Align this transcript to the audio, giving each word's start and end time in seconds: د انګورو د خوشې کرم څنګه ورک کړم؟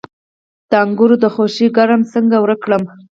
د 0.69 0.71
انګورو 0.83 1.15
د 1.23 1.25
خوشې 1.33 1.67
کرم 1.75 2.01
څنګه 2.13 2.35
ورک 2.39 2.59
کړم؟ 2.65 2.83